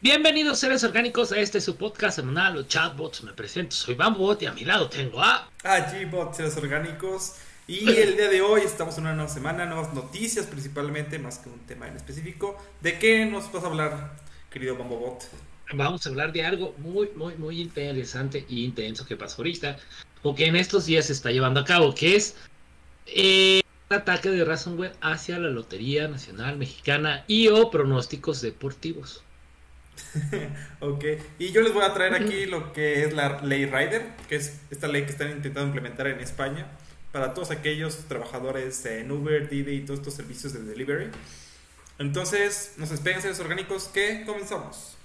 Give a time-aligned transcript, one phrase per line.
[0.00, 3.24] Bienvenidos seres orgánicos a este su podcast semanal, los chatbots.
[3.24, 5.50] Me presento, soy Bambot y a mi lado tengo a...
[5.64, 7.34] A G-Bot, seres orgánicos.
[7.66, 11.48] Y el día de hoy estamos en una nueva semana, nuevas noticias principalmente, más que
[11.48, 12.56] un tema en específico.
[12.80, 14.12] ¿De qué nos vas a hablar,
[14.52, 15.24] querido Bambobot?
[15.72, 19.78] Vamos a hablar de algo muy, muy, muy interesante e intenso que pasó ahorita,
[20.22, 22.36] o que en estos días se está llevando a cabo, que es
[23.06, 29.24] eh, el ataque de Ransomware hacia la Lotería Nacional Mexicana y o pronósticos deportivos.
[30.80, 31.04] ok,
[31.38, 34.60] y yo les voy a traer aquí lo que es la ley Rider, que es
[34.70, 36.66] esta ley que están intentando implementar en España
[37.12, 41.10] para todos aquellos trabajadores en Uber, Didi y todos estos servicios de delivery.
[41.98, 44.96] Entonces, nos despeguen seres orgánicos que comenzamos.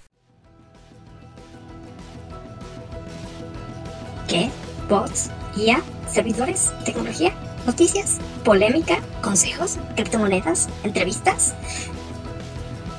[4.28, 4.50] ¿Qué?
[4.90, 5.30] ¿Bots?
[5.56, 5.82] ¿IA?
[6.08, 6.72] ¿Servidores?
[6.86, 7.34] ¿Tecnología?
[7.66, 8.20] ¿Noticias?
[8.44, 9.00] ¿Polémica?
[9.22, 9.78] ¿Consejos?
[9.96, 10.70] ¿Criptomonedas?
[10.84, 11.56] ¿Entrevistas?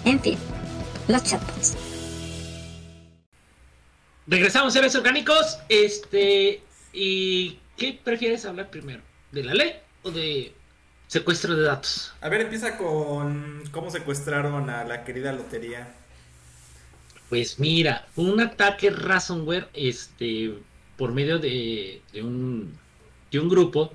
[0.04, 0.38] En fin,
[1.08, 1.83] los chatbots.
[4.26, 5.58] Regresamos, seres orgánicos.
[5.68, 6.62] Este,
[6.92, 9.02] ¿y qué prefieres hablar primero?
[9.32, 10.54] ¿De la ley o de
[11.08, 12.12] secuestro de datos?
[12.22, 15.92] A ver, empieza con cómo secuestraron a la querida lotería.
[17.28, 20.54] Pues mira, un ataque ransomware, este,
[20.96, 22.78] por medio de, de un,
[23.30, 23.92] de un grupo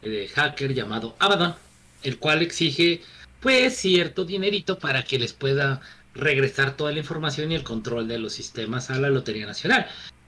[0.00, 1.54] de hacker llamado Abaddon,
[2.02, 3.02] el cual exige,
[3.40, 5.82] pues, cierto dinerito para que les pueda
[6.16, 9.86] regresar toda la información y el control de los sistemas a la Lotería Nacional.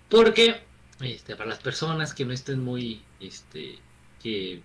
[0.08, 0.62] Porque,
[1.00, 3.78] este, para las personas que no estén muy, este,
[4.22, 4.62] que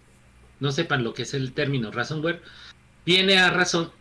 [0.59, 2.41] no sepan lo que es el término ransomware,
[3.05, 3.91] viene a razón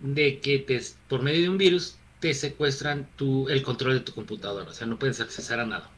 [0.00, 4.12] de que te, por medio de un virus te secuestran tu, el control de tu
[4.12, 5.90] computadora, o sea, no puedes accesar a nada.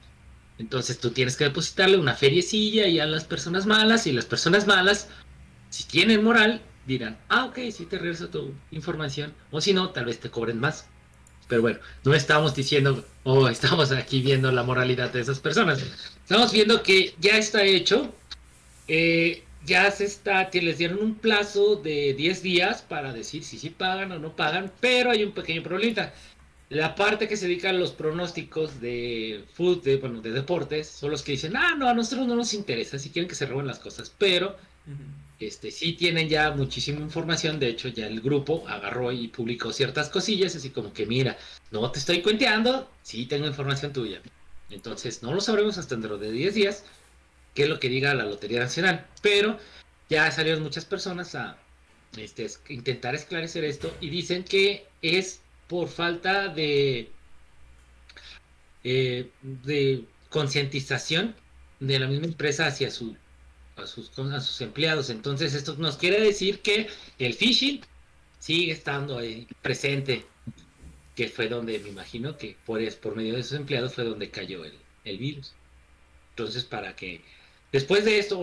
[0.58, 4.66] Entonces tú tienes que depositarle una feriecilla y a las personas malas, y las personas
[4.66, 5.08] malas,
[5.70, 10.06] si tienen moral, dirán, ah, ok, sí te regreso tu información, o si no, tal
[10.06, 10.86] vez te cobren más.
[11.48, 15.82] Pero bueno, no estamos diciendo, oh, estamos aquí viendo la moralidad de esas personas.
[16.22, 18.12] Estamos viendo que ya está hecho,
[18.88, 23.70] eh, ya se está, les dieron un plazo de 10 días para decir si sí
[23.70, 26.10] pagan o no pagan, pero hay un pequeño problema.
[26.68, 31.12] La parte que se dedica a los pronósticos de fútbol, de, bueno, de deportes, son
[31.12, 33.68] los que dicen, ah, no, a nosotros no nos interesa, si quieren que se roben
[33.68, 34.56] las cosas, pero
[35.38, 40.08] este, sí tienen ya muchísima información, de hecho ya el grupo agarró y publicó ciertas
[40.08, 41.36] cosillas, así como que mira,
[41.70, 44.22] no te estoy cuenteando, sí tengo información tuya.
[44.70, 46.84] Entonces no lo sabremos hasta dentro de 10 días,
[47.54, 49.58] qué es lo que diga la Lotería Nacional, pero
[50.08, 51.58] ya salieron muchas personas a
[52.16, 57.10] este, intentar esclarecer esto y dicen que es por falta de,
[58.84, 61.34] eh, de concientización
[61.80, 63.16] de la misma empresa hacia su,
[63.76, 65.10] a, sus, a sus empleados.
[65.10, 66.88] Entonces esto nos quiere decir que
[67.18, 67.80] el phishing
[68.38, 70.24] sigue estando ahí presente,
[71.14, 74.64] que fue donde me imagino que por, por medio de esos empleados fue donde cayó
[74.64, 75.54] el, el virus.
[76.30, 77.22] Entonces para que
[77.72, 78.42] después de esto,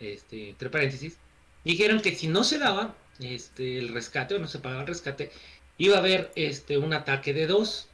[0.00, 1.18] este, entre paréntesis,
[1.64, 5.30] dijeron que si no se daba este, el rescate o no se pagaba el rescate,
[5.78, 7.88] iba a haber este, un ataque de dos.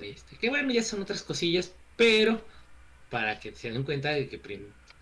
[0.00, 2.44] Este, que bueno, ya son otras cosillas, pero
[3.10, 4.40] para que se den cuenta de que,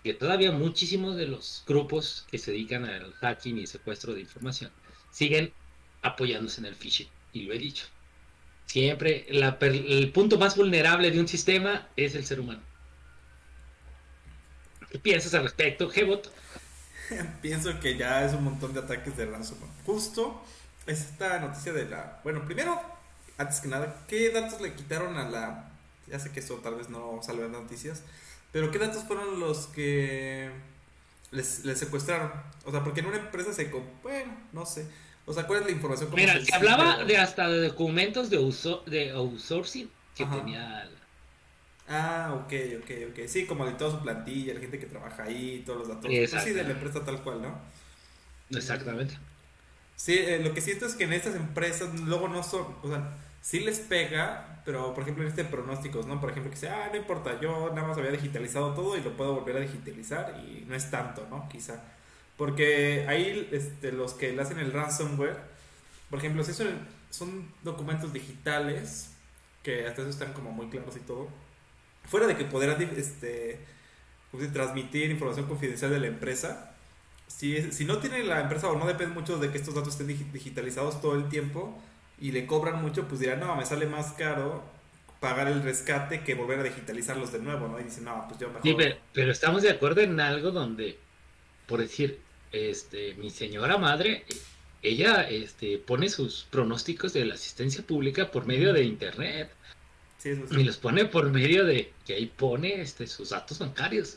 [0.03, 4.71] que todavía muchísimos de los grupos que se dedican al hacking y secuestro de información
[5.11, 5.53] siguen
[6.03, 7.09] apoyándose en el phishing.
[7.33, 7.87] Y lo he dicho.
[8.67, 12.63] Siempre el punto más vulnerable de un sistema es el ser humano.
[14.91, 16.33] ¿Qué piensas al respecto, Gebot?
[17.43, 19.71] Pienso que ya es un montón de ataques de ransomware.
[19.87, 20.43] Justo
[20.87, 22.21] esta noticia de la...
[22.25, 22.81] Bueno, primero,
[23.39, 25.71] antes que nada, ¿qué datos le quitaron a la...
[26.09, 28.03] Ya sé que eso tal vez no salió en noticias,
[28.53, 30.51] pero ¿qué datos fueron los que
[31.31, 32.31] les, secuestraron?
[32.65, 33.73] O sea, porque en una empresa se...
[34.03, 34.87] Bueno, no sé.
[35.25, 36.11] O sea, ¿cuál es la información?
[36.15, 40.89] Mira, se hablaba de hasta de documentos de, uso, de outsourcing que tenía...
[41.89, 42.53] Ah, ok,
[42.83, 43.27] ok, ok.
[43.27, 46.05] Sí, como de toda su plantilla, la gente que trabaja ahí, todos los datos.
[46.07, 47.59] Pues sí, de la empresa tal cual, ¿no?
[48.51, 49.19] Exactamente.
[49.97, 53.17] Sí, eh, lo que siento es que en estas empresas luego no son, o sea,
[53.42, 56.21] sí les pega, pero por ejemplo en este pronósticos, ¿no?
[56.21, 59.16] Por ejemplo, que sea, ah, no importa, yo nada más había digitalizado todo y lo
[59.16, 61.48] puedo volver a digitalizar y no es tanto, ¿no?
[61.48, 61.83] Quizá.
[62.39, 65.36] Porque ahí este, los que le hacen el ransomware,
[66.09, 66.68] por ejemplo, si son,
[67.10, 69.10] son documentos digitales,
[69.62, 71.28] que hasta eso están como muy claros y todo,
[72.04, 73.60] fuera de que podrán este,
[74.53, 76.74] transmitir información confidencial de la empresa,
[77.27, 80.06] si, si no tiene la empresa o no depende mucho de que estos datos estén
[80.06, 81.80] digitalizados todo el tiempo
[82.20, 84.62] y le cobran mucho, pues dirán, no, me sale más caro
[85.20, 87.78] pagar el rescate que volver a digitalizarlos de nuevo, ¿no?
[87.80, 88.62] Y dicen, no, pues yo mejor...
[88.62, 88.76] Sí,
[89.12, 90.98] pero, estamos de acuerdo en algo donde,
[91.66, 92.20] por decir,
[92.50, 94.24] este, mi señora madre
[94.82, 99.50] ella este, pone sus pronósticos de la asistencia pública por medio de internet.
[100.18, 100.60] Sí, eso sí.
[100.60, 104.16] Y los pone por medio de que ahí pone este, sus datos bancarios.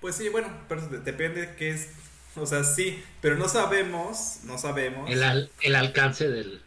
[0.00, 1.90] Pues sí, bueno, pero de- depende de qué es.
[2.36, 5.10] O sea, sí, pero no sabemos, no sabemos.
[5.10, 6.62] El, al- el alcance del...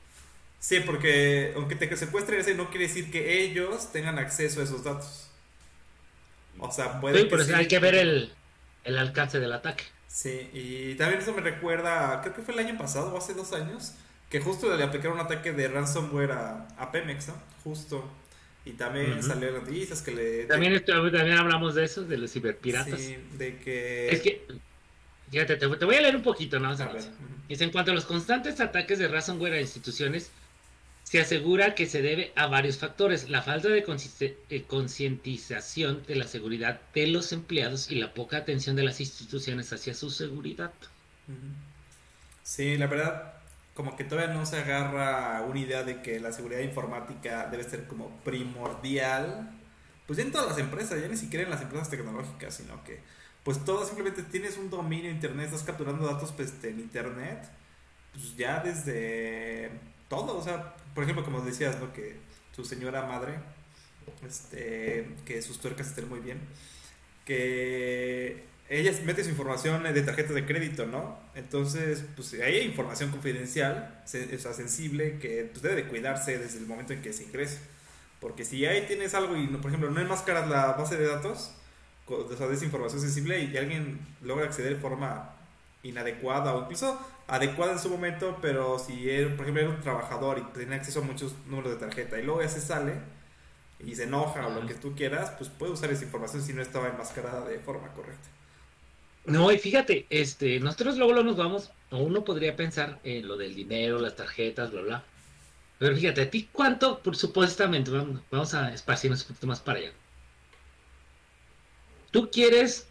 [0.59, 4.83] Sí, porque aunque te secuestren ese no quiere decir que ellos tengan acceso a esos
[4.83, 5.29] datos.
[6.59, 7.53] O sea, puede Sí, que pero sí.
[7.53, 8.33] hay que ver el,
[8.83, 9.85] el alcance del ataque.
[10.07, 13.53] Sí, y también eso me recuerda, creo que fue el año pasado o hace dos
[13.53, 13.93] años,
[14.29, 17.35] que justo le aplicaron un ataque de ransomware a, a Pemex, ¿no?
[17.63, 18.09] Justo.
[18.65, 19.21] Y también Ujú.
[19.21, 20.45] salió en noticias que le...
[20.45, 22.99] También, también hablamos de eso, de los ciberpiratas.
[22.99, 24.09] Sí, de que...
[24.09, 24.45] Es que,
[25.31, 26.75] fíjate, te, te voy a leer un poquito, ¿no?
[27.47, 30.31] Dice, en cuanto a los constantes ataques de ransomware a instituciones,
[31.03, 33.83] se asegura que se debe a varios factores, la falta de
[34.49, 39.73] eh, concientización de la seguridad de los empleados y la poca atención de las instituciones
[39.73, 40.71] hacia su seguridad.
[42.43, 43.33] Sí, la verdad,
[43.73, 47.87] como que todavía no se agarra una idea de que la seguridad informática debe ser
[47.87, 49.49] como primordial.
[50.05, 52.99] Pues ya en todas las empresas, ya ni siquiera en las empresas tecnológicas, sino que
[53.49, 57.49] pues todo simplemente tienes un dominio internet, estás capturando datos pues, en internet,
[58.13, 59.71] pues ya desde
[60.07, 61.91] todo, o sea, por ejemplo, como decías, ¿no?
[61.91, 62.17] Que
[62.55, 63.39] tu señora madre,
[64.23, 66.39] este, que sus tuercas estén muy bien,
[67.25, 71.17] que ella mete su información de tarjetas de crédito, ¿no?
[71.33, 76.59] Entonces, pues hay información confidencial, se- o sea, sensible, que pues, debe de cuidarse desde
[76.59, 77.57] el momento en que se ingrese.
[78.19, 81.55] Porque si ahí tienes algo y, por ejemplo, no enmascaras la base de datos,
[82.15, 85.33] o sea, de esa información sensible y alguien logra acceder de forma
[85.83, 88.93] inadecuada o incluso adecuada en su momento, pero si,
[89.35, 92.41] por ejemplo, era un trabajador y tenía acceso a muchos números de tarjeta y luego
[92.41, 92.95] ya se sale
[93.79, 96.61] y se enoja o lo que tú quieras, pues puede usar esa información si no
[96.61, 98.27] estaba enmascarada de forma correcta.
[99.25, 103.53] No, y fíjate, este, nosotros luego, luego nos vamos, uno podría pensar en lo del
[103.55, 105.03] dinero, las tarjetas, bla, bla.
[105.77, 109.79] Pero fíjate, a ti cuánto, por supuestamente, vamos, vamos a esparcirnos un poquito más para
[109.79, 109.91] allá.
[112.11, 112.87] Tú quieres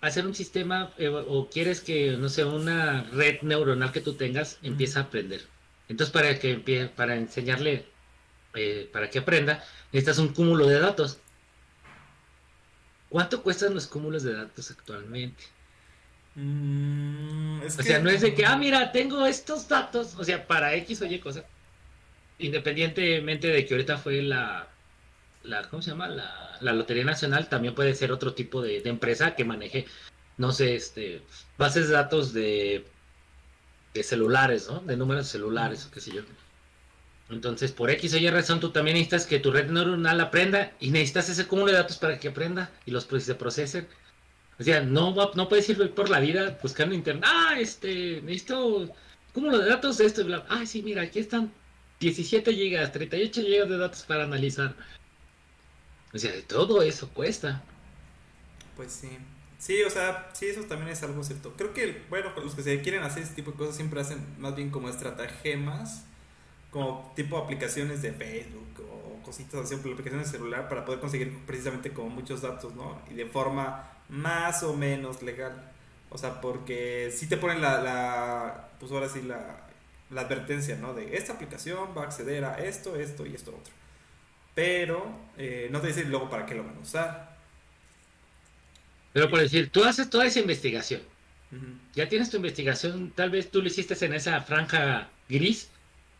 [0.00, 4.58] hacer un sistema eh, o quieres que, no sé, una red neuronal que tú tengas
[4.62, 5.42] empiece a aprender.
[5.88, 7.86] Entonces, para que empie- para enseñarle,
[8.54, 11.18] eh, para que aprenda, necesitas un cúmulo de datos.
[13.08, 15.44] ¿Cuánto cuestan los cúmulos de datos actualmente?
[16.34, 20.24] Mm, es O que- sea, no es de que, ah, mira, tengo estos datos, o
[20.24, 21.44] sea, para X o Y cosa.
[22.38, 24.68] Independientemente de que ahorita fue la,
[25.44, 26.08] la ¿cómo se llama?
[26.08, 29.86] La, la Lotería Nacional, también puede ser otro tipo de, de empresa que maneje,
[30.38, 31.22] no sé, este,
[31.58, 32.84] bases de datos de,
[33.94, 34.80] de celulares, ¿no?
[34.80, 36.22] De números celulares, o qué sé yo.
[37.30, 40.90] Entonces, por X o Y razón, tú también necesitas que tu red neuronal aprenda y
[40.90, 43.88] necesitas ese cúmulo de datos para que aprenda y los pro- se procesen.
[44.58, 47.24] O sea, no, va- no puedes ir por la vida buscando internet.
[47.26, 48.94] Ah, este, necesito
[49.32, 50.22] cúmulo de datos de esto.
[50.50, 51.50] Ah, sí, mira, aquí están
[52.00, 54.74] 17 gigas, 38 gigas de datos para analizar.
[56.14, 57.62] O sea, todo eso cuesta.
[58.76, 59.18] Pues sí.
[59.58, 61.52] Sí, o sea, sí, eso también es algo cierto.
[61.56, 64.56] Creo que, bueno, los que se quieren hacer este tipo de cosas siempre hacen más
[64.56, 66.04] bien como estratagemas,
[66.72, 71.92] como tipo aplicaciones de Facebook o cositas así, aplicaciones de celular para poder conseguir precisamente
[71.92, 73.00] como muchos datos, ¿no?
[73.10, 75.70] Y de forma más o menos legal.
[76.10, 79.68] O sea, porque si te ponen la, la pues ahora sí, la,
[80.10, 80.92] la advertencia, ¿no?
[80.94, 83.81] De esta aplicación va a acceder a esto, esto y esto otro.
[84.54, 87.36] Pero eh, no te dicen luego para qué lo van a usar.
[89.12, 91.02] Pero por decir, tú haces toda esa investigación.
[91.94, 95.68] Ya tienes tu investigación, tal vez tú lo hiciste en esa franja gris,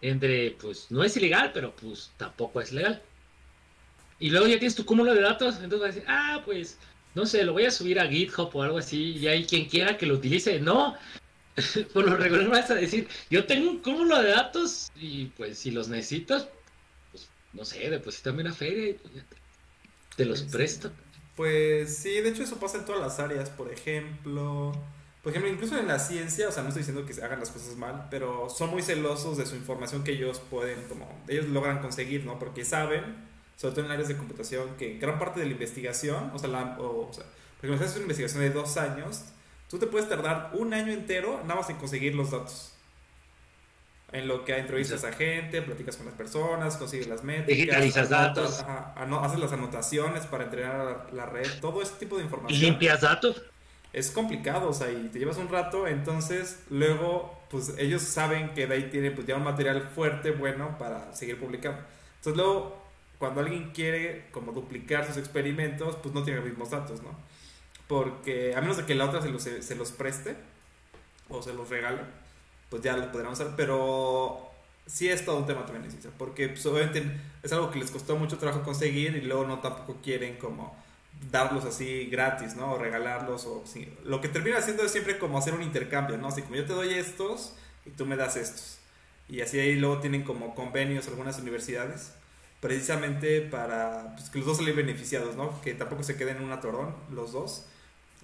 [0.02, 3.00] entre, pues, no es ilegal, pero pues tampoco es legal.
[4.20, 6.78] Y luego ya tienes tu cúmulo de datos, entonces vas a decir, ah, pues,
[7.14, 9.96] no sé, lo voy a subir a GitHub o algo así, y hay quien quiera
[9.96, 10.60] que lo utilice.
[10.60, 10.96] No,
[11.94, 15.70] por lo regular vas a decir, yo tengo un cúmulo de datos y pues si
[15.70, 16.48] los necesitas,
[17.52, 19.12] no sé, deposítame una feria y pues,
[20.16, 20.46] te, los Sí.
[20.50, 20.92] presto.
[21.34, 24.72] Pues sí, de hecho eso pasa en todas las áreas, por ejemplo,
[25.22, 27.50] por ejemplo, incluso en la ciencia, o sea, no estoy diciendo que se hagan las
[27.50, 31.80] cosas mal, pero son muy celosos de su información que ellos pueden, como, ellos logran
[31.80, 32.38] conseguir, ¿no?
[32.38, 33.16] Porque saben,
[33.56, 36.78] sobre todo en áreas de computación, que gran parte de la investigación, o sea, la,
[36.78, 37.24] o, o sea,
[37.58, 39.24] por ejemplo, si haces una investigación de dos años,
[39.68, 42.71] tú te puedes tardar un año entero nada más en conseguir los datos.
[44.12, 48.60] En lo que entrevistas a gente, platicas con las personas, consigues las métricas, Digitalizas datos.
[48.60, 52.24] ajá, ano- haces las anotaciones para entrenar la, la red, todo ese tipo de Y
[52.26, 52.60] información.
[52.60, 53.42] limpias datos.
[53.94, 58.66] Es complicado, o sea, y te llevas un rato, entonces luego, pues ellos saben que
[58.66, 61.80] de ahí tiene pues ya un material fuerte, bueno, para seguir publicando.
[62.18, 62.82] Entonces luego,
[63.18, 67.18] cuando alguien quiere como duplicar sus experimentos, pues no tiene los mismos datos, ¿no?
[67.86, 70.36] Porque a menos de que la otra se los, se los preste
[71.28, 72.00] o se los regale,
[72.72, 74.50] pues ya lo podrán usar, pero
[74.86, 77.04] sí es todo un tema también, porque pues, obviamente
[77.42, 80.74] es algo que les costó mucho trabajo conseguir y luego no tampoco quieren como
[81.30, 82.72] darlos así gratis, ¿no?
[82.72, 83.62] O regalarlos o
[84.06, 86.28] Lo que termina haciendo es siempre como hacer un intercambio, ¿no?
[86.28, 87.52] Así como yo te doy estos
[87.84, 88.78] y tú me das estos.
[89.28, 92.12] Y así ahí luego tienen como convenios algunas universidades
[92.60, 95.60] precisamente para pues, que los dos salen beneficiados, ¿no?
[95.60, 97.66] Que tampoco se queden en un atorón los dos,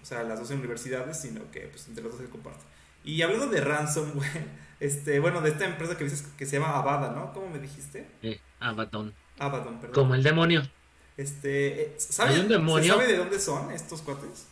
[0.00, 2.77] o sea, las dos universidades, sino que pues entre los dos se comparten.
[3.08, 4.44] Y hablando de ransomware,
[4.80, 7.32] este, bueno, de esta empresa que dices que se llama Avada, ¿no?
[7.32, 8.06] ¿Cómo me dijiste?
[8.22, 9.14] Eh, Abaddon.
[9.38, 9.94] Abaddon, perdón.
[9.94, 10.62] Como el demonio.
[11.16, 12.92] Este, eh, ¿sabe, ¿Hay un demonio?
[12.92, 14.46] ¿se sabe de dónde son estos cuates?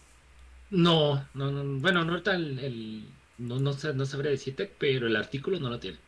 [0.70, 5.16] No, no, no bueno, no está el, el no, no, no sabría decirte, pero el
[5.16, 5.98] artículo no lo tiene.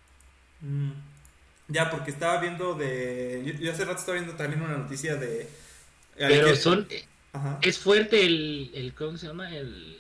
[0.63, 0.93] Mm.
[1.69, 3.59] Ya, porque estaba viendo de.
[3.61, 5.51] Yo, hace rato estaba viendo también una noticia de.
[6.17, 6.89] Pero son.
[7.35, 7.59] Ajá.
[7.61, 8.95] Es fuerte el, el.
[8.95, 9.55] ¿Cómo se llama?
[9.55, 9.99] El.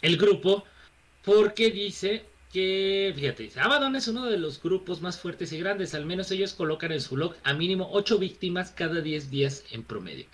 [0.00, 0.64] El grupo.
[1.24, 5.94] Porque dice que, fíjate, Abaddon es uno de los grupos más fuertes y grandes.
[5.94, 9.84] Al menos ellos colocan en su log a mínimo 8 víctimas cada 10 días en
[9.84, 10.26] promedio.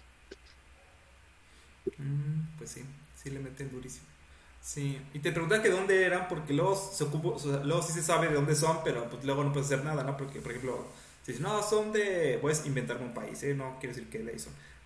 [1.99, 2.85] Mm, pues sí,
[3.23, 4.07] sí le meten durísimo.
[4.61, 8.29] Sí, y te preguntaba que dónde eran, porque luego, se ocupó, luego sí se sabe
[8.29, 10.17] de dónde son, pero pues luego no puedes hacer nada, ¿no?
[10.17, 10.89] Porque, por ejemplo,
[11.23, 13.55] si dices, no, son de, voy a inventarme un país, ¿eh?
[13.55, 14.39] No quiero decir que de ahí.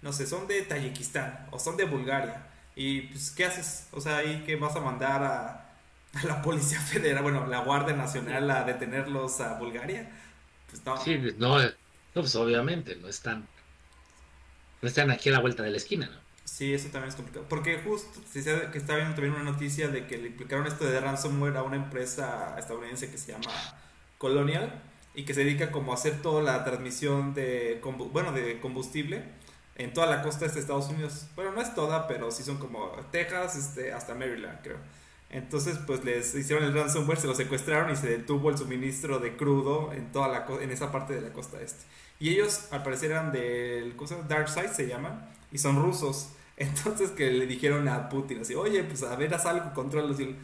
[0.03, 2.47] No sé, son de Tayikistán o son de Bulgaria.
[2.77, 3.89] Y pues, ¿qué haces?
[3.93, 5.70] O sea, ahí que vas a mandar a,
[6.15, 10.11] a la Policía Federal, bueno, la Guardia Nacional a detenerlos a Bulgaria.
[10.69, 10.97] Pues no.
[10.97, 11.59] Sí, no,
[12.15, 13.47] pues obviamente, no están,
[14.83, 16.21] no están aquí a la vuelta de la esquina, ¿no?
[16.45, 17.47] Sí, eso también es complicado.
[17.49, 21.01] Porque justo se que estaba viendo también una noticia de que le implicaron esto de
[21.01, 23.53] ransomware a una empresa estadounidense que se llama
[24.19, 24.83] Colonial
[25.15, 27.81] y que se dedica como a hacer toda la transmisión de,
[28.13, 29.23] bueno, de combustible
[29.77, 31.27] en toda la costa de Estados Unidos.
[31.37, 34.79] Bueno, no es toda, pero sí son como Texas este, hasta Maryland, creo.
[35.31, 39.37] Entonces, pues les hicieron el ransomware, se lo secuestraron y se detuvo el suministro de
[39.37, 41.85] crudo en toda la en esa parte de la costa este.
[42.19, 44.29] Y ellos, al parecer, eran del ¿cómo se llama?
[44.29, 46.31] Dark Side se llama, y son rusos.
[46.57, 50.21] Entonces que le dijeron a Putin así, oye, pues a ver, haz algo, controlos.
[50.21, 50.37] Y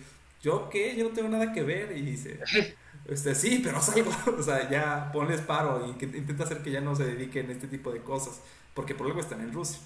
[0.43, 1.97] yo qué, yo no tengo nada que ver.
[1.97, 2.41] Y dice,
[3.09, 4.11] este, sí, pero haz algo.
[4.39, 7.53] o sea, ya ponles paro y que intenta hacer que ya no se dediquen a
[7.53, 8.41] este tipo de cosas.
[8.73, 9.81] Porque por luego están en Rusia.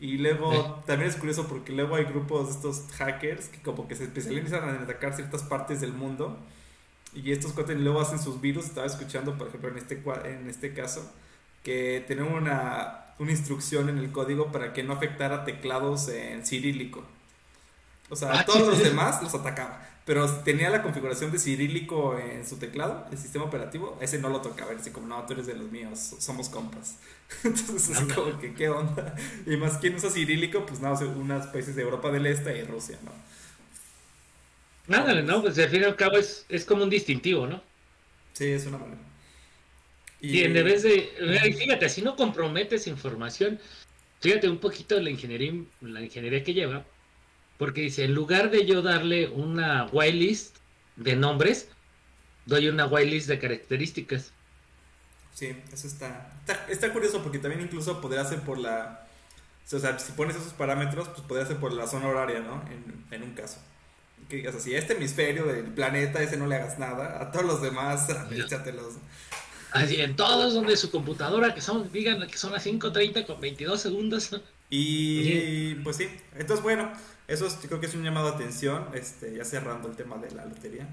[0.00, 3.94] Y luego también es curioso porque luego hay grupos de estos hackers que como que
[3.94, 6.38] se especializan en atacar ciertas partes del mundo.
[7.14, 8.64] Y estos cuates luego hacen sus virus.
[8.64, 11.12] Estaba escuchando, por ejemplo, en este, en este caso,
[11.62, 17.04] que tienen una, una instrucción en el código para que no afectara teclados en cirílico.
[18.10, 19.86] O sea, ah, todos los demás los atacaba.
[20.04, 24.40] Pero tenía la configuración de cirílico en su teclado, el sistema operativo, ese no lo
[24.40, 24.72] tocaba.
[24.72, 26.96] Así como, no, tú eres de los míos, somos compas.
[27.44, 29.14] Entonces es como que, ¿qué onda?
[29.46, 30.66] Y más, ¿quién usa cirílico?
[30.66, 33.12] Pues nada, unas países de Europa del Este y Rusia, ¿no?
[34.88, 37.62] Nada, no, pues al fin y al cabo es, es como un distintivo, ¿no?
[38.32, 39.00] Sí, es una manera.
[40.20, 41.10] Y en vez de,
[41.56, 43.58] fíjate, si no comprometes información,
[44.20, 46.84] fíjate un poquito la ingeniería, la ingeniería que lleva,
[47.60, 50.56] porque dice, en lugar de yo darle una whitelist
[50.96, 51.68] de nombres,
[52.46, 54.32] doy una whitelist de características.
[55.34, 56.32] Sí, eso está,
[56.70, 59.06] está, curioso porque también incluso podría ser por la,
[59.70, 62.64] o sea, si pones esos parámetros, pues podría ser por la zona horaria, ¿no?
[62.70, 63.58] En, en un caso.
[64.30, 67.30] Que, o sea, si a este hemisferio del planeta, ese no le hagas nada, a
[67.30, 68.94] todos los demás, échatelos.
[69.72, 73.78] Así en todos donde su computadora, que son, digan que son las 5.30 con 22
[73.78, 74.30] segundos.
[74.70, 76.90] Y pues sí, entonces bueno,
[77.26, 80.44] eso creo que es un llamado de atención, este, ya cerrando el tema de la
[80.46, 80.88] lotería.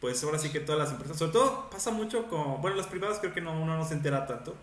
[0.00, 3.18] Pues ahora sí que todas las empresas, sobre todo pasa mucho con, bueno, las privadas
[3.20, 4.54] creo que no, uno no se entera tanto,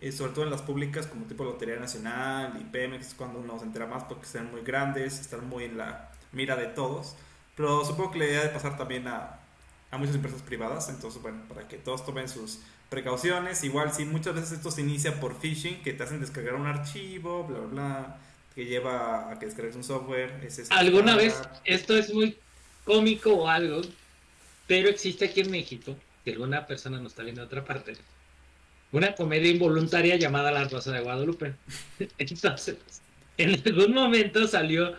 [0.00, 3.66] y sobre todo en las públicas como tipo Lotería Nacional y Pemex, cuando uno se
[3.66, 7.16] entera más porque son muy grandes, están muy en la mira de todos.
[7.54, 9.38] Pero supongo que la idea de pasar también a,
[9.90, 13.64] a muchas empresas privadas, entonces bueno, para que todos tomen sus precauciones.
[13.64, 17.44] Igual si muchas veces esto se inicia por phishing, que te hacen descargar un archivo,
[17.44, 18.18] bla, bla, bla,
[18.54, 20.46] que lleva a que descargues un software.
[20.70, 22.36] Alguna vez, esto es muy
[22.84, 23.80] cómico o algo,
[24.66, 27.96] pero existe aquí en México, que alguna persona nos está viendo de otra parte,
[28.92, 31.54] una comedia involuntaria llamada La Rosa de Guadalupe.
[32.18, 32.76] Entonces,
[33.38, 34.94] en algún momento salió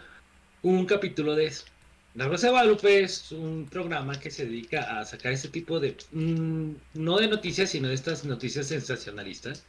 [0.63, 1.65] un capítulo de eso.
[2.13, 5.95] La Rosa de Guadalupe es un programa que se dedica a sacar ese tipo de,
[6.11, 9.63] mm, no de noticias, sino de estas noticias sensacionalistas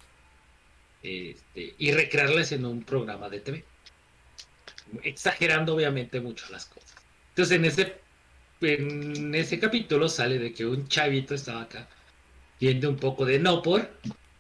[1.03, 3.65] este, y recrearlas en un programa de TV.
[5.05, 6.95] Exagerando obviamente mucho las cosas.
[7.31, 7.95] Entonces en ese,
[8.61, 11.89] en ese capítulo sale de que un chavito estaba acá
[12.61, 13.89] viendo un poco de no por,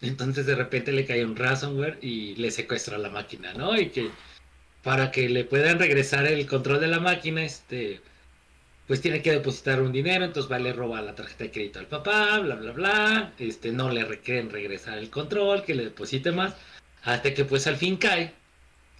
[0.00, 3.78] entonces de repente le cae un ransomware y le secuestra la máquina, ¿no?
[3.78, 4.11] Y que
[4.82, 8.00] para que le puedan regresar el control de la máquina, este,
[8.86, 11.86] pues tiene que depositar un dinero, entonces va, le roba la tarjeta de crédito al
[11.86, 16.54] papá, bla, bla, bla, este, no le requieren regresar el control, que le deposite más,
[17.02, 18.32] hasta que pues al fin cae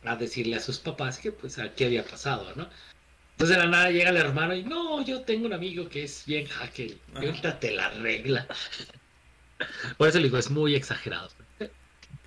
[0.05, 2.69] a decirle a sus papás que pues qué había pasado, ¿no?
[3.33, 6.25] Entonces de la nada llega el hermano y no, yo tengo un amigo que es
[6.27, 8.47] bien hacker, y ahorita te la regla.
[9.97, 11.29] Por eso le digo, es muy exagerado.
[11.59, 11.71] Pues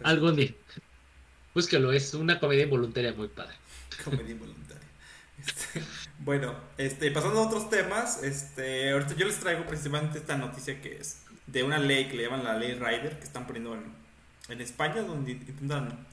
[0.03, 0.51] Algún día.
[1.55, 3.55] Búsquelo, es una comedia involuntaria muy padre.
[4.03, 4.83] Comedia involuntaria.
[5.37, 5.81] Este,
[6.19, 10.97] bueno, este, pasando a otros temas, este, ahorita yo les traigo principalmente esta noticia que
[10.97, 13.85] es de una ley que le llaman la ley Rider, que están poniendo en,
[14.49, 16.05] en España, donde intentan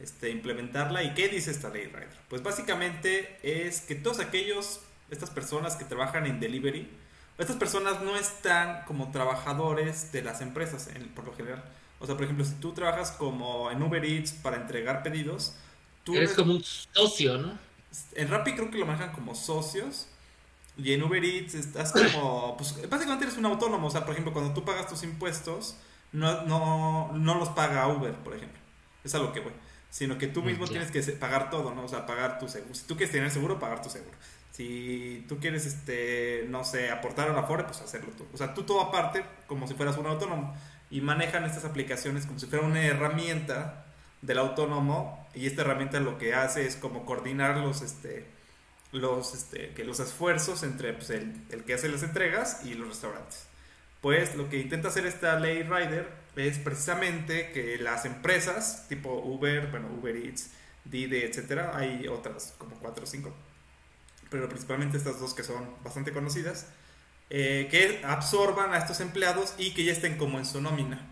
[0.00, 1.02] este, implementarla.
[1.02, 2.16] ¿Y qué dice esta ley Rider?
[2.30, 4.80] Pues básicamente es que todos aquellos,
[5.10, 6.88] estas personas que trabajan en delivery,
[7.36, 11.62] estas personas no están como trabajadores de las empresas, en, por lo general.
[12.00, 15.54] O sea, por ejemplo, si tú trabajas como en Uber Eats para entregar pedidos,
[16.04, 17.58] tú Eres como un socio, ¿no?
[18.14, 20.08] En Rappi creo que lo manejan como socios.
[20.76, 22.56] Y en Uber Eats estás como.
[22.56, 23.88] Pues básicamente eres un autónomo.
[23.88, 25.76] O sea, por ejemplo, cuando tú pagas tus impuestos,
[26.12, 28.58] no, no, no los paga Uber, por ejemplo.
[29.02, 29.52] Es a lo que voy.
[29.90, 30.72] Sino que tú mismo Ya.
[30.72, 31.84] tienes que pagar todo, ¿no?
[31.84, 32.74] O sea, pagar tu seguro.
[32.74, 34.16] Si tú quieres tener seguro, pagar tu seguro.
[34.58, 38.26] Si tú quieres, este, no sé, aportar a la Afore, pues hacerlo tú.
[38.34, 40.52] O sea, tú todo aparte, como si fueras un autónomo.
[40.90, 43.86] Y manejan estas aplicaciones como si fuera una herramienta
[44.20, 45.28] del autónomo.
[45.32, 48.26] Y esta herramienta lo que hace es como coordinar los, este,
[48.90, 52.88] los, este, que los esfuerzos entre pues, el, el que hace las entregas y los
[52.88, 53.46] restaurantes.
[54.00, 59.68] Pues lo que intenta hacer esta ley Rider es precisamente que las empresas tipo Uber,
[59.70, 60.50] bueno, Uber Eats,
[60.84, 63.32] Didi, etcétera, hay otras como cuatro o cinco,
[64.30, 66.66] pero principalmente estas dos que son bastante conocidas,
[67.30, 71.06] eh, que absorban a estos empleados y que ya estén como en su nómina.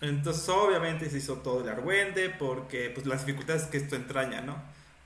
[0.00, 4.56] Entonces, obviamente se hizo todo el argüende porque pues las dificultades que esto entraña, ¿no?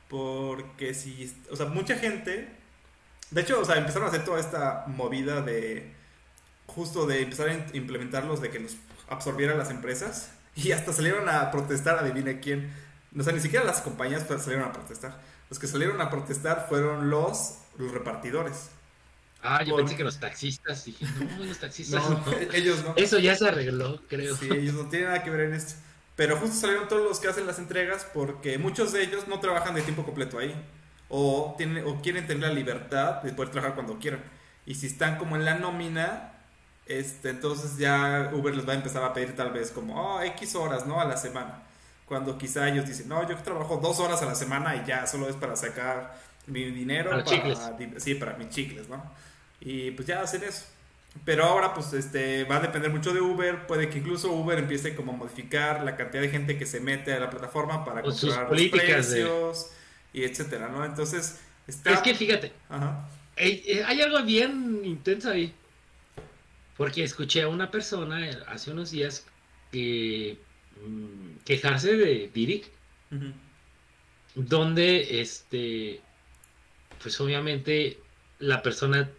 [0.09, 2.49] Porque si, o sea, mucha gente,
[3.31, 5.93] de hecho, o sea, empezaron a hacer toda esta movida de,
[6.67, 8.77] justo de empezar a implementarlos, de que los
[9.09, 12.73] absorbieran las empresas, y hasta salieron a protestar, adivine quién,
[13.19, 17.11] o sea, ni siquiera las compañías salieron a protestar, los que salieron a protestar fueron
[17.11, 18.71] los, los repartidores.
[19.43, 21.07] Ah, yo Por- pensé que los taxistas, dije,
[21.39, 22.25] no, los taxistas No, no.
[22.55, 22.95] ellos no.
[22.97, 24.35] Eso ya se arregló, creo.
[24.37, 25.75] Sí, ellos no tienen nada que ver en esto.
[26.17, 29.75] Pero justo salieron todos los que hacen las entregas porque muchos de ellos no trabajan
[29.75, 30.55] de tiempo completo ahí.
[31.09, 34.23] O, tienen, o quieren tener la libertad de poder trabajar cuando quieran.
[34.65, 36.33] Y si están como en la nómina,
[36.87, 40.55] este, entonces ya Uber les va a empezar a pedir tal vez como, oh, X
[40.55, 41.01] horas, ¿no?
[41.01, 41.63] A la semana.
[42.07, 45.29] Cuando quizá ellos dicen, no, yo trabajo dos horas a la semana y ya solo
[45.29, 47.11] es para sacar mi dinero.
[47.11, 47.59] Para chicles.
[47.79, 49.03] di- Sí, para mis chicles, ¿no?
[49.61, 50.67] Y pues ya hacen eso.
[51.25, 54.97] Pero ahora pues este va a depender mucho de Uber, puede que incluso Uber empiece
[54.97, 58.41] como a modificar la cantidad de gente que se mete a la plataforma para controlar
[58.41, 59.71] los políticas de- precios
[60.13, 60.85] y etcétera, ¿no?
[60.85, 61.39] Entonces,
[61.69, 63.09] está Es que fíjate, Ajá.
[63.39, 65.55] hay, eh, algo bien intenso ahí.
[66.77, 69.25] Porque escuché a una persona eh, hace unos días
[69.71, 70.37] que
[70.83, 72.31] mm, quejarse de
[73.11, 73.33] Ujú.
[74.35, 76.01] donde este,
[77.03, 77.99] pues obviamente
[78.39, 79.11] la persona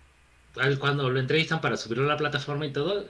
[0.79, 3.07] cuando lo entrevistan para subirlo a la plataforma y todo,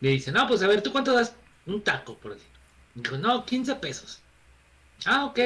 [0.00, 1.34] le dicen, no, pues a ver, ¿tú cuánto das
[1.66, 2.48] un taco, por decir?
[2.94, 4.20] Dijo, no, 15 pesos.
[5.04, 5.38] Ah, ok.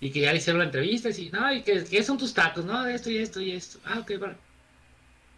[0.00, 2.64] Y que ya le hicieron la entrevista y no, ¿y qué, qué son tus tacos?
[2.64, 3.78] No, esto y esto y esto.
[3.84, 4.36] Ah, ok, vale.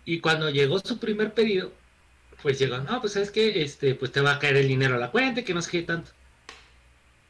[0.04, 1.72] Y cuando llegó su primer pedido,
[2.42, 4.98] pues llegó, no, pues es que este, pues te va a caer el dinero a
[4.98, 6.10] la cuenta, que no sé qué tanto.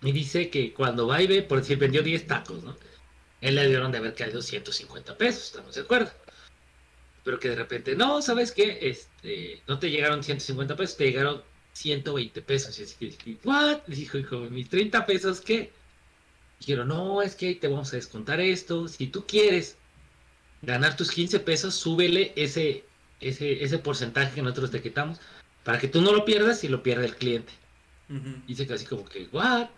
[0.03, 2.77] Y dice que cuando va y ve, por decir, vendió 10 tacos, ¿no?
[3.41, 6.11] Él le dieron de haber caído 150 pesos, ¿estamos de acuerdo?
[7.25, 8.79] Pero que de repente, no, ¿sabes qué?
[8.83, 12.79] Este, no te llegaron 150 pesos, te llegaron 120 pesos.
[12.79, 13.81] Y así que ¿what?
[13.87, 15.73] Dijo, hijo, mis 30 pesos, ¿qué?
[16.61, 18.89] Dijeron, no, es que te vamos a descontar esto.
[18.89, 19.77] Si tú quieres
[20.63, 22.85] ganar tus 15 pesos, súbele ese,
[23.29, 25.21] ese, ese porcentaje que nosotros te quitamos
[25.65, 27.53] para que tú no lo pierdas y lo pierda el cliente.
[28.09, 28.29] Ujú.
[28.47, 29.69] Y dice casi como que, ¿what?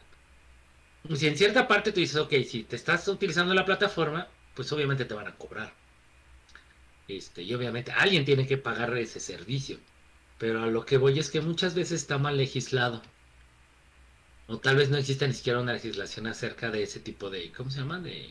[1.15, 5.05] Si en cierta parte tú dices, ok, si te estás utilizando la plataforma, pues obviamente
[5.05, 5.73] te van a cobrar.
[7.07, 9.79] Este, y obviamente alguien tiene que pagar ese servicio.
[10.39, 13.03] Pero a lo que voy es que muchas veces está mal legislado.
[14.49, 17.71] O tal vez no existe ni siquiera una legislación acerca de ese tipo de, ¿cómo
[17.71, 18.01] se llama?
[18.01, 18.31] De,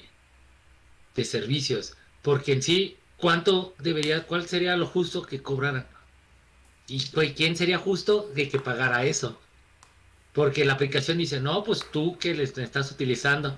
[1.16, 1.96] de servicios.
[2.22, 5.88] Porque en sí, ¿cuánto debería, cuál sería lo justo que cobraran?
[6.88, 9.40] ¿Y pues, quién sería justo de que pagara eso?
[10.34, 13.58] Porque la aplicación dice, no, pues tú que le estás utilizando.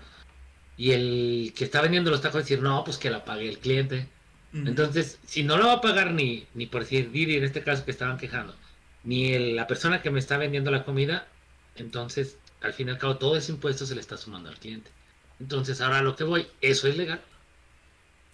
[0.78, 4.08] Y el que está vendiendo los tacos decir, no, pues que la pague el cliente.
[4.52, 7.84] Entonces, si no lo va a pagar ni, ni por decir Didi en este caso
[7.86, 8.56] que estaban quejando,
[9.04, 11.28] ni el- la persona que me está vendiendo la comida,
[11.76, 14.92] entonces al fin y al cabo todo ese impuesto se le está sumando al cliente.
[15.40, 17.22] Entonces, ahora lo que voy, ¿eso es legal?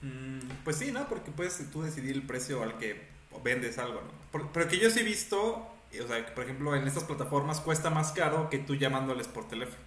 [0.03, 1.07] Mm, pues sí, ¿no?
[1.07, 3.01] Porque puedes tú decidir el precio al que
[3.43, 4.51] vendes algo, ¿no?
[4.51, 7.89] pero que yo sí he visto, o sea, que por ejemplo en estas plataformas cuesta
[7.89, 9.81] más caro que tú llamándoles por teléfono.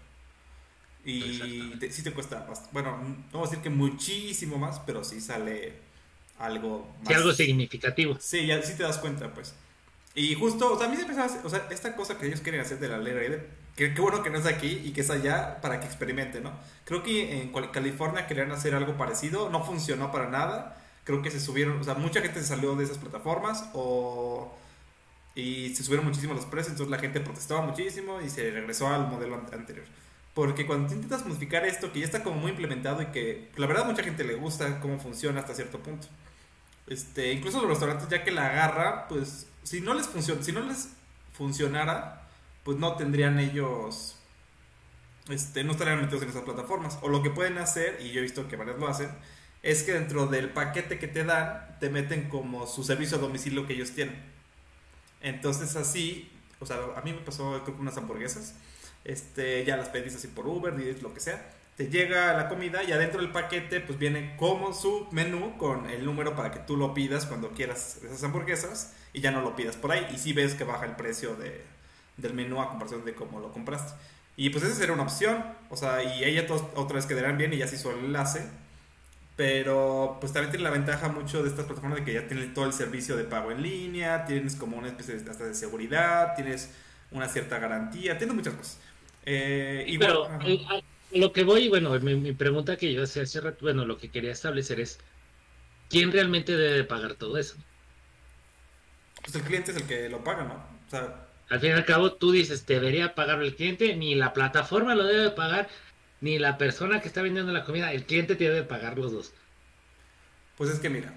[1.05, 2.99] Y sí te cuesta, bueno,
[3.33, 5.75] no voy a decir que muchísimo más, pero sí sale
[6.39, 7.09] algo más.
[7.09, 8.17] Sí, algo significativo.
[8.21, 9.55] Sí, ya sí te das cuenta, pues.
[10.17, 12.61] Y justo, o sea, a mí se pensaba, o sea, esta cosa que ellos quieren
[12.61, 15.61] hacer de la ley que qué bueno que no es aquí y que es allá
[15.61, 16.53] para que experimente, ¿no?
[16.85, 20.83] Creo que en California querían hacer algo parecido, no funcionó para nada.
[21.05, 24.57] Creo que se subieron, o sea, mucha gente se salió de esas plataformas o
[25.37, 29.07] y se subieron muchísimo los precios, entonces la gente protestaba muchísimo y se regresó al
[29.07, 29.85] modelo anterior.
[30.33, 33.85] Porque cuando intentas modificar esto, que ya está como muy implementado y que la verdad
[33.85, 36.09] mucha gente le gusta cómo funciona hasta cierto punto.
[36.87, 40.61] Este, incluso los restaurantes ya que la agarra, pues si no les funciona, si no
[40.61, 40.89] les
[41.35, 42.26] funcionara,
[42.67, 44.17] pues no tendrían ellos
[45.29, 46.99] este, no estarían metidos en esas plataformas.
[47.01, 49.09] O lo que pueden hacer, y yo he visto que varios lo hacen,
[49.63, 53.67] es que dentro del paquete que te dan, te meten como su servicio a domicilio
[53.69, 54.21] que ellos tienen.
[55.21, 58.55] Entonces así, o sea, a mí me pasó creo que unas hamburguesas
[59.05, 61.53] este, ya las pedís así por Uber, lo que sea.
[61.77, 66.05] Te llega la comida y adentro del paquete pues viene como su menú con el
[66.05, 69.77] número para que tú lo pidas cuando quieras esas hamburguesas y ya no lo pidas
[69.77, 71.63] por ahí y si ves que baja el precio de,
[72.17, 73.93] del menú a comparación de cómo lo compraste.
[74.37, 77.59] Y pues esa sería una opción, o sea, y ella otra vez quedarán bien y
[77.59, 78.47] ya se hizo el enlace.
[79.35, 82.65] Pero pues también tiene la ventaja mucho de estas plataformas de que ya tienen todo
[82.65, 86.71] el servicio de pago en línea, tienes como una especie de, hasta de seguridad, tienes
[87.11, 88.79] una cierta garantía, tienes muchas cosas.
[89.27, 90.29] Eh, y Pero
[91.13, 94.33] lo que voy, bueno, mi, pregunta que yo hacía hace rato, bueno, lo que quería
[94.33, 94.99] establecer es,
[95.91, 97.57] ¿quién realmente debe pagar todo eso?
[99.23, 100.55] Pues el cliente es el que lo paga, ¿no?
[100.55, 104.33] O sea, al fin y al cabo, tú dices, debería pagar el cliente, ni la
[104.33, 105.69] plataforma lo debe pagar,
[106.21, 109.33] ni la persona que está vendiendo la comida, el cliente te debe pagar los dos.
[110.57, 111.13] Pues es que mira,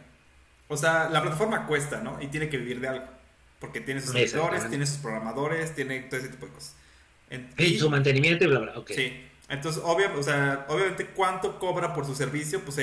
[0.67, 2.21] o sea, la plataforma cuesta, ¿no?
[2.21, 3.05] Y tiene que vivir de algo,
[3.59, 6.75] porque tiene sus servidores, tiene sus programadores, tiene todo ese tipo de cosas.
[7.57, 8.91] Y su mantenimiento y bla, bla, ok.
[8.93, 9.25] Sí.
[9.49, 12.61] Entonces, obvio, o sea, obviamente, ¿cuánto cobra por su servicio?
[12.61, 12.77] Pues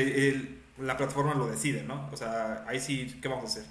[0.79, 2.09] la plataforma lo decide, ¿no?
[2.13, 3.65] O sea, ahí sí, ¿qué vamos a hacer?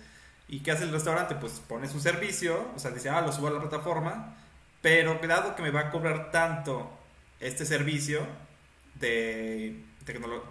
[0.47, 1.35] ¿Y qué hace el restaurante?
[1.35, 4.37] Pues pone su servicio, o sea, dice, ah, lo subo a la plataforma,
[4.81, 6.91] pero dado que me va a cobrar tanto
[7.39, 8.25] este servicio
[8.95, 9.83] de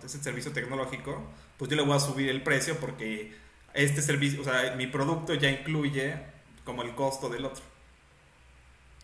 [0.05, 1.23] este servicio tecnológico,
[1.57, 3.33] pues yo le voy a subir el precio porque
[3.73, 6.17] este servicio, o sea, mi producto ya incluye
[6.65, 7.63] como el costo del otro.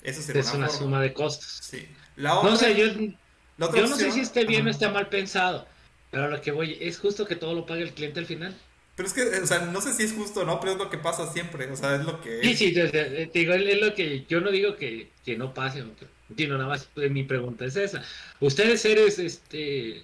[0.03, 1.61] Eso es una, suma de costos.
[1.62, 1.87] Sí.
[2.16, 5.66] no sé, yo, yo no sé si esté bien o está mal pensado,
[6.11, 8.57] pero lo que voy es justo que todo lo pague el cliente al final.
[8.96, 10.90] Pero es que, o sea, no sé si es justo o no, pero es lo
[10.90, 12.42] que pasa siempre, o sea, es lo que...
[12.42, 16.59] Sí, sí, te digo, es lo que yo no digo que, que no pase, no,
[16.59, 18.03] nada más pues, mi pregunta es esa.
[18.40, 20.03] Ustedes seres, este,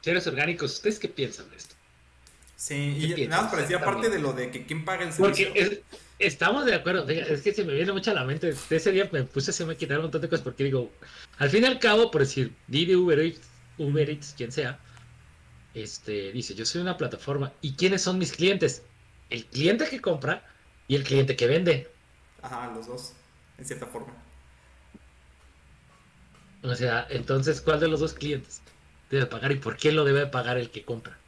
[0.00, 1.74] seres orgánicos, ¿ustedes qué piensan de esto?
[2.56, 5.48] Sí, y nada, parecía parte de lo de que quién paga el servicio.
[5.48, 5.82] Porque
[6.20, 9.24] estamos de acuerdo, es que se me viene mucho a la mente, ese día me
[9.24, 10.90] puse a me quitar un montón de cosas porque digo,
[11.38, 13.40] al fin y al cabo, por decir, Didi, Uber Eats,
[13.78, 14.78] Uber Eats, quien sea,
[15.74, 17.52] este, dice, yo soy una plataforma.
[17.60, 18.82] ¿Y quiénes son mis clientes?
[19.30, 20.44] El cliente que compra
[20.88, 21.90] y el cliente que vende.
[22.42, 23.14] Ajá, los dos,
[23.58, 24.12] en cierta forma.
[26.62, 28.62] O sea, entonces, ¿cuál de los dos clientes
[29.10, 31.18] debe pagar y por qué lo debe pagar el que compra?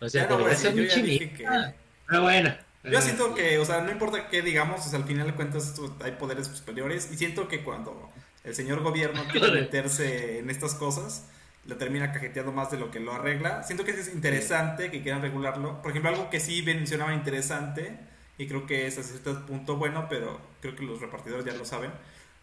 [0.00, 1.74] O sea, debería ser muy chinita.
[2.06, 2.54] Pero bueno.
[2.82, 6.46] Yo siento que, o sea, no importa qué digamos, al final de cuentas hay poderes
[6.46, 8.10] superiores y siento que cuando
[8.42, 11.26] el señor gobierno quiere meterse en estas cosas,
[11.70, 13.62] lo termina cajeteando más de lo que lo arregla.
[13.62, 15.80] Siento que es interesante que quieran regularlo.
[15.80, 17.96] Por ejemplo, algo que sí mencionaba interesante,
[18.36, 21.64] y creo que es hasta cierto punto bueno, pero creo que los repartidores ya lo
[21.64, 21.92] saben,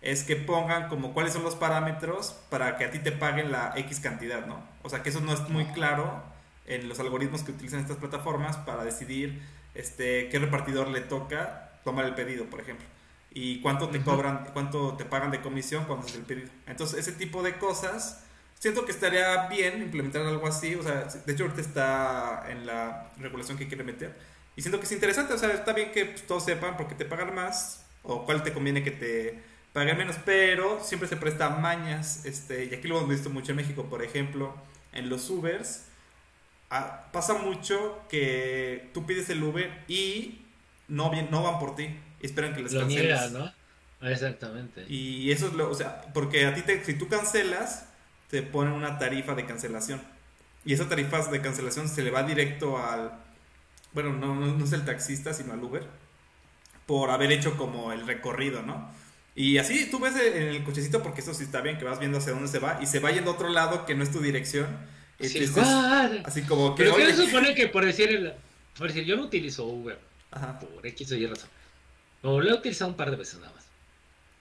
[0.01, 3.73] es que pongan como cuáles son los parámetros para que a ti te paguen la
[3.75, 4.63] X cantidad, ¿no?
[4.83, 6.23] O sea, que eso no es muy claro
[6.65, 9.41] en los algoritmos que utilizan estas plataformas para decidir
[9.75, 12.85] este, qué repartidor le toca tomar el pedido, por ejemplo.
[13.31, 16.49] Y cuánto te cobran, cuánto te pagan de comisión cuando haces el pedido.
[16.65, 18.23] Entonces, ese tipo de cosas
[18.59, 23.11] Siento que estaría bien implementar algo así, o sea, de hecho ahorita está en la
[23.17, 24.15] regulación que quiere meter.
[24.55, 26.95] Y siento que es interesante, o sea, está bien que pues, todos sepan por qué
[26.95, 29.39] te pagan más o cuál te conviene que te
[29.73, 33.57] paguen menos, pero siempre se presta mañas, este, y aquí lo hemos visto mucho en
[33.57, 34.55] México, por ejemplo,
[34.91, 35.83] en los Ubers,
[36.71, 40.41] ah, pasa mucho que tú pides el Uber y
[40.87, 43.31] no, bien, no van por ti, esperan que les lo canceles.
[43.31, 43.53] ¿no?
[44.01, 44.85] Exactamente.
[44.87, 47.86] Y eso es lo, o sea, porque a ti te, si tú cancelas,
[48.29, 50.01] te ponen una tarifa de cancelación.
[50.65, 53.11] Y esa tarifa de cancelación se le va directo al,
[53.93, 55.83] bueno, no, no, es el taxista, sino al Uber,
[56.85, 58.91] por haber hecho como el recorrido, ¿no?
[59.33, 62.17] Y así tú ves en el cochecito, porque eso sí está bien, que vas viendo
[62.17, 64.19] hacia dónde se va, y se va yendo a otro lado que no es tu
[64.19, 64.67] dirección.
[65.19, 66.25] Sí, what?
[66.25, 66.83] así como que...
[66.83, 68.33] Pero ¿qué oye, se supone que por decir, el,
[68.77, 69.99] por decir, yo no utilizo Uber
[70.31, 70.59] Ajá.
[70.59, 71.49] por X o Y razón.
[72.23, 73.66] O lo he utilizado un par de veces nada más.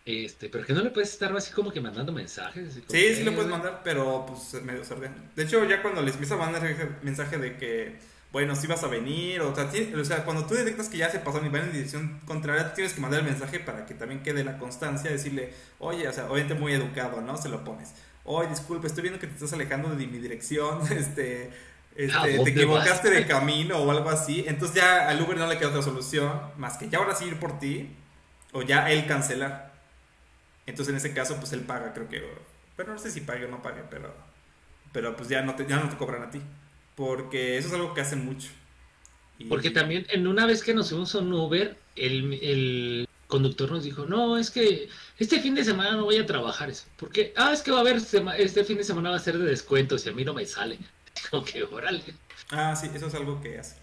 [0.06, 2.68] Este, pero que no le puedes estar así como que mandando mensajes.
[2.68, 5.16] así como Sí, sí lo puedes mandar, pero pues es medio sordiano.
[5.34, 7.96] De hecho, ya cuando les empieza a mandar ese mensaje de que,
[8.30, 11.18] bueno, si vas a venir, o sea, o sea, cuando tú detectas que ya se
[11.18, 14.22] pasaron y van en dirección contraria, tú tienes que mandar el mensaje para que también
[14.22, 17.36] quede la constancia, decirle, oye, o sea, obviamente muy educado, ¿no?
[17.36, 17.92] Se lo pones.
[18.22, 21.50] Oye, disculpe, estoy viendo que te estás alejando de mi dirección, este,
[21.96, 23.16] este, ¿A te equivocaste vas?
[23.16, 24.44] de camino o algo así.
[24.46, 27.40] Entonces ya al Uber no le queda otra solución más que ya ahora sí ir
[27.40, 27.90] por ti
[28.52, 29.75] o ya él cancelar.
[30.66, 32.22] Entonces en ese caso pues él paga, creo que,
[32.76, 34.14] pero no sé si pague o no pague, pero,
[34.92, 36.40] pero pues ya no te, ya no te cobran a ti.
[36.94, 38.48] Porque eso es algo que hacen mucho.
[39.38, 43.70] Y- Porque también en una vez que nos fuimos a un Uber, el, el conductor
[43.70, 46.84] nos dijo, no, es que este fin de semana no voy a trabajar eso.
[46.96, 47.96] Porque, ah, es que va a haber,
[48.38, 50.78] este fin de semana va a ser de descuentos y a mí no me sale.
[51.30, 52.02] Como que, órale.
[52.50, 53.76] Ah, sí, eso es algo que hace.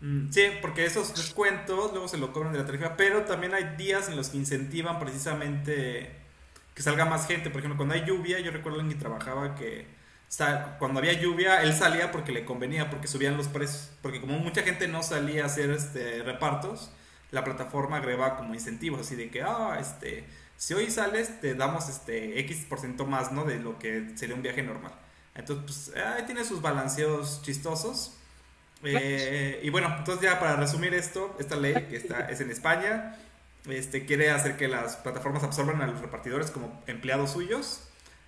[0.00, 3.76] Mm, Sí, porque esos descuentos luego se lo cobran de la tarifa, pero también hay
[3.76, 6.19] días en los que incentivan precisamente
[6.74, 7.50] que salga más gente.
[7.50, 9.86] Por ejemplo, cuando hay lluvia, yo recuerdo alguien que trabajaba que
[10.78, 13.90] cuando había lluvia, él salía porque le convenía, porque subían los precios.
[14.00, 16.92] Porque como mucha gente no salía a hacer este repartos,
[17.32, 20.24] la plataforma agregaba como incentivos, así de que, ah, este,
[20.56, 23.44] si hoy sales, te damos este X por ciento más, ¿no?
[23.44, 24.92] De lo que sería un viaje normal.
[25.34, 28.16] Entonces, pues, ahí tiene sus balanceos chistosos.
[28.82, 33.16] Eh, y bueno, entonces ya para resumir esto, esta ley que está, es en España,
[33.68, 37.82] este, quiere hacer que las plataformas absorban a los repartidores como empleados suyos.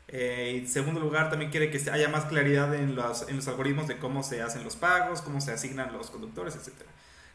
[0.08, 3.88] Eh, en segundo lugar, también quiere que haya más claridad en los, en los algoritmos
[3.88, 6.90] de cómo se hacen los pagos, cómo se asignan los conductores, etcétera.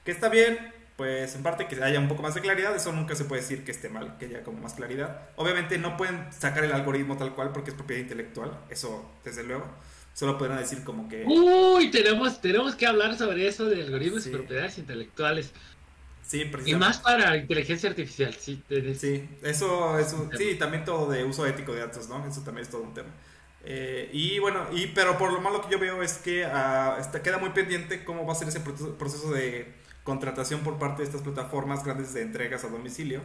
[0.05, 0.57] Que está bien,
[0.95, 3.63] pues en parte que haya un poco más de claridad, eso nunca se puede decir
[3.63, 5.29] que esté mal, que haya como más claridad.
[5.35, 9.65] Obviamente no pueden sacar el algoritmo tal cual porque es propiedad intelectual, eso desde luego.
[10.13, 11.23] Solo podrán decir como que...
[11.27, 14.29] Uy, tenemos, tenemos que hablar sobre eso de algoritmos Sí.
[14.29, 15.51] y propiedades intelectuales.
[16.27, 18.61] Sí, Y más para inteligencia artificial, sí.
[18.99, 22.27] Sí, eso, eso, sí, también todo de uso ético de datos, ¿no?
[22.27, 23.07] Eso también es todo un tema.
[23.63, 27.37] Eh, y bueno, y, pero por lo malo que yo veo es que está, queda
[27.37, 31.21] muy pendiente cómo va a ser ese proceso, proceso de contratación por parte de estas
[31.21, 33.21] plataformas grandes de entregas a domicilio.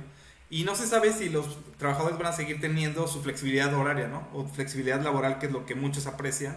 [0.48, 4.28] Y no se sabe si los trabajadores van a seguir teniendo su flexibilidad horaria, ¿no?
[4.32, 6.56] O flexibilidad laboral, que es lo que muchos aprecian,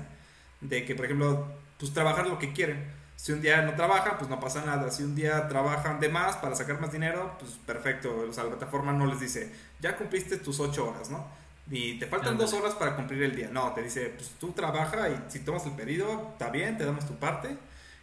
[0.61, 1.47] de que, por ejemplo,
[1.79, 2.85] pues trabajar lo que quieren.
[3.25, 4.91] Si un día no trabajan, pues no pasa nada.
[4.91, 8.15] Si un día trabajan de más para sacar más dinero, pues perfecto.
[8.29, 11.25] O sea, la plataforma no les dice, ya cumpliste tus ocho horas, ¿no?
[11.71, 13.49] Y te faltan dos horas para cumplir el día.
[13.51, 17.07] No, te dice, pues tú trabaja y si tomas el pedido, está bien, te damos
[17.07, 17.57] tu parte.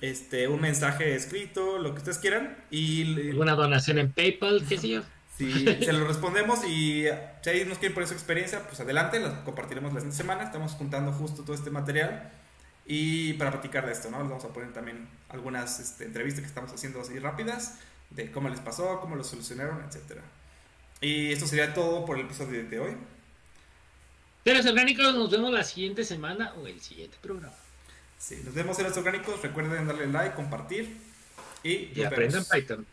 [0.00, 2.56] Este, un mensaje escrito, lo que ustedes quieran.
[2.70, 5.02] Y Alguna donación en PayPal, qué sé yo.
[5.38, 7.04] Si se lo respondemos y
[7.42, 10.42] si ahí nos quieren poner su experiencia, pues adelante, la compartiremos la siguiente semana.
[10.42, 12.32] Estamos juntando justo todo este material.
[12.90, 14.18] Y para platicar de esto, ¿no?
[14.20, 17.74] Les vamos a poner también algunas este, entrevistas que estamos haciendo así rápidas
[18.08, 20.22] de cómo les pasó, cómo lo solucionaron, etcétera.
[21.02, 22.96] Y esto sería todo por el episodio de hoy.
[24.42, 27.54] Seres orgánicos, nos vemos la siguiente semana o el siguiente programa.
[28.18, 29.42] Sí, nos vemos seres orgánicos.
[29.42, 30.96] Recuerden darle like, compartir
[31.62, 32.86] y, y aprendan Python.